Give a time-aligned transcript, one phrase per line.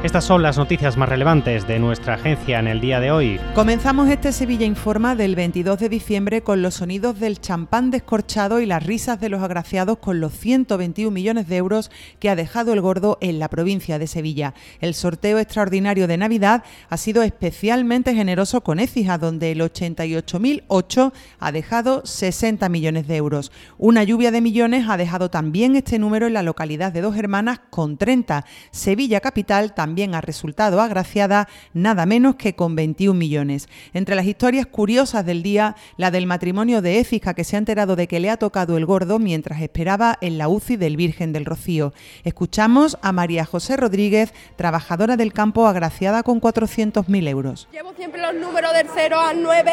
[0.00, 3.40] Estas son las noticias más relevantes de nuestra agencia en el día de hoy.
[3.56, 8.66] Comenzamos este Sevilla Informa del 22 de diciembre con los sonidos del champán descorchado y
[8.66, 11.90] las risas de los agraciados con los 121 millones de euros
[12.20, 14.54] que ha dejado el gordo en la provincia de Sevilla.
[14.80, 21.50] El sorteo extraordinario de Navidad ha sido especialmente generoso con Écija, donde el 88.008 ha
[21.50, 23.50] dejado 60 millones de euros.
[23.78, 27.62] Una lluvia de millones ha dejado también este número en la localidad de Dos Hermanas
[27.70, 28.44] con 30.
[28.70, 33.70] Sevilla Capital también también ha resultado agraciada nada menos que con 21 millones.
[33.94, 37.96] Entre las historias curiosas del día, la del matrimonio de Écija que se ha enterado
[37.96, 41.46] de que le ha tocado el gordo mientras esperaba en la UCI del Virgen del
[41.46, 41.94] Rocío.
[42.22, 47.66] Escuchamos a María José Rodríguez, trabajadora del campo agraciada con 400.000 euros.
[47.72, 49.72] Llevo siempre los números del 0 al 9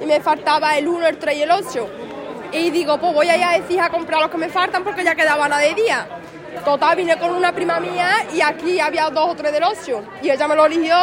[0.00, 1.88] y me faltaba el 1, el 3 y el 8.
[2.52, 5.02] Y digo, pues voy a ir a Écija a comprar los que me faltan porque
[5.02, 6.06] ya quedaba nada de día.
[6.64, 9.64] Total, vine con una prima mía y aquí había dos o tres del.
[10.22, 10.96] Y ella me lo eligió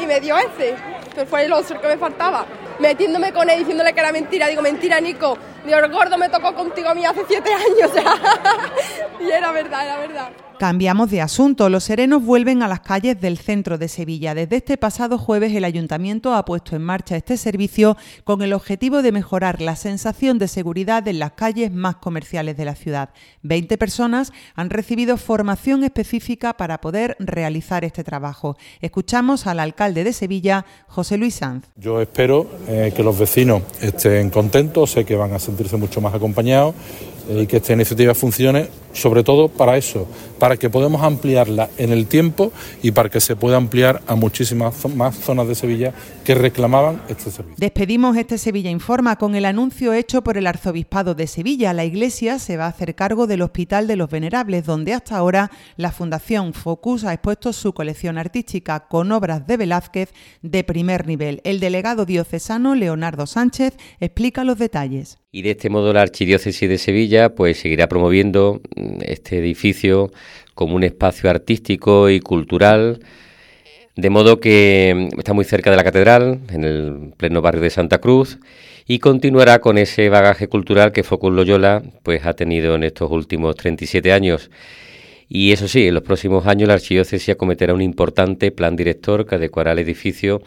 [0.00, 0.74] y me dio ese.
[1.14, 2.44] Que fue el ocio que me faltaba.
[2.78, 4.48] Metiéndome con él, diciéndole que era mentira.
[4.48, 5.38] Digo, mentira, Nico.
[5.64, 7.90] Digo, el gordo me tocó contigo a mí hace siete años.
[9.20, 10.30] y era verdad, era verdad.
[10.64, 11.68] Cambiamos de asunto.
[11.68, 14.34] Los serenos vuelven a las calles del centro de Sevilla.
[14.34, 19.02] Desde este pasado jueves el ayuntamiento ha puesto en marcha este servicio con el objetivo
[19.02, 23.10] de mejorar la sensación de seguridad en las calles más comerciales de la ciudad.
[23.42, 28.56] Veinte personas han recibido formación específica para poder realizar este trabajo.
[28.80, 31.66] Escuchamos al alcalde de Sevilla, José Luis Sanz.
[31.76, 36.14] Yo espero eh, que los vecinos estén contentos, sé que van a sentirse mucho más
[36.14, 36.74] acompañados
[37.28, 41.90] eh, y que esta iniciativa funcione sobre todo para eso, para que podamos ampliarla en
[41.92, 45.92] el tiempo y para que se pueda ampliar a muchísimas más zonas de Sevilla
[46.24, 47.56] que reclamaban este servicio.
[47.58, 51.72] Despedimos este Sevilla Informa con el anuncio hecho por el Arzobispado de Sevilla.
[51.72, 55.50] La Iglesia se va a hacer cargo del Hospital de los Venerables, donde hasta ahora
[55.76, 61.40] la Fundación Focus ha expuesto su colección artística con obras de Velázquez de primer nivel.
[61.44, 65.18] El delegado diocesano Leonardo Sánchez explica los detalles.
[65.30, 68.60] Y de este modo la Archidiócesis de Sevilla pues seguirá promoviendo
[69.02, 70.10] este edificio
[70.54, 73.00] como un espacio artístico y cultural,
[73.96, 77.98] de modo que está muy cerca de la catedral, en el pleno barrio de Santa
[77.98, 78.38] Cruz,
[78.86, 83.56] y continuará con ese bagaje cultural que Focus Loyola pues, ha tenido en estos últimos
[83.56, 84.50] 37 años.
[85.28, 89.36] Y eso sí, en los próximos años la Archidiócesis acometerá un importante plan director que
[89.36, 90.42] adecuará el edificio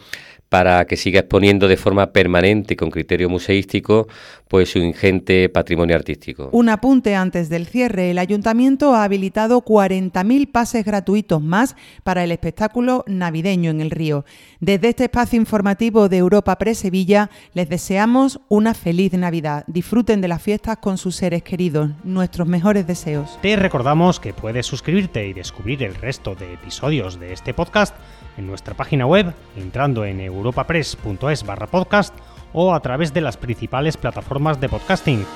[0.48, 4.08] para que siga exponiendo de forma permanente y con criterio museístico
[4.46, 6.48] pues su ingente patrimonio artístico.
[6.52, 12.32] Un apunte antes del cierre, el ayuntamiento ha habilitado 40.000 pases gratuitos más para el
[12.32, 14.24] espectáculo navideño en el río.
[14.60, 19.64] Desde este espacio informativo de Europa Press Sevilla les deseamos una feliz Navidad.
[19.66, 21.90] Disfruten de las fiestas con sus seres queridos.
[22.04, 23.38] Nuestros mejores deseos.
[23.40, 27.94] Te recordamos que puedes suscribirte y descubrir el resto de episodios de este podcast
[28.38, 32.14] en nuestra página web entrando en europapress.es barra podcast
[32.52, 35.26] o a través de las principales plataformas de podcasting